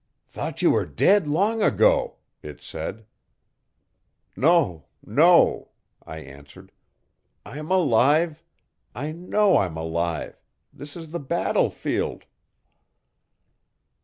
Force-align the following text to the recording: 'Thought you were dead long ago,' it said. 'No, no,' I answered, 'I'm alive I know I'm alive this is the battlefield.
'Thought 0.25 0.63
you 0.63 0.71
were 0.71 0.83
dead 0.87 1.27
long 1.27 1.61
ago,' 1.61 2.15
it 2.41 2.59
said. 2.59 3.05
'No, 4.35 4.85
no,' 5.05 5.69
I 6.03 6.17
answered, 6.21 6.71
'I'm 7.45 7.69
alive 7.69 8.43
I 8.95 9.11
know 9.11 9.59
I'm 9.59 9.77
alive 9.77 10.41
this 10.73 10.97
is 10.97 11.11
the 11.11 11.19
battlefield. 11.19 12.25